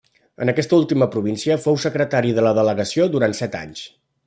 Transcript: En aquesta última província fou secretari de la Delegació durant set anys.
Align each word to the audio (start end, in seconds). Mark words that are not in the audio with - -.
En 0.45 0.51
aquesta 0.53 0.77
última 0.83 1.07
província 1.15 1.59
fou 1.67 1.77
secretari 1.85 2.33
de 2.39 2.47
la 2.47 2.55
Delegació 2.61 3.09
durant 3.17 3.39
set 3.43 3.63
anys. 3.63 3.87